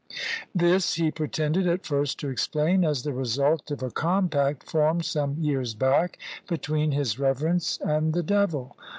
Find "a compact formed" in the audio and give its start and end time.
3.83-5.05